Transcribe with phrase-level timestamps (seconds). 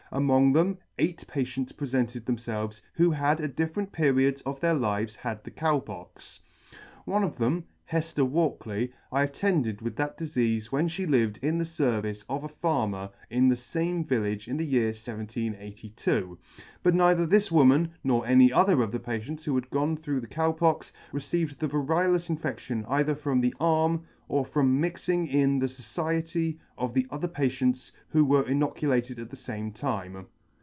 [0.13, 5.15] Among them, eight patients prefented them felves who had at different periods of their lives
[5.15, 6.41] had the Cow Pox.
[7.05, 11.65] One of them, Hefter Walkley, I attended with that difeafe when fhe lived in the
[11.65, 16.37] fervice of a Farmer in the fame village in the year 1782;
[16.83, 20.27] but neither this woman, nor any other of the patients who had gone through the
[20.27, 25.37] Cow Pox, received the variolous infe&ion either from the arm or from mixing ['85 J
[25.37, 30.27] mixing in the fociety of the other patients who were inoculated at the fame time.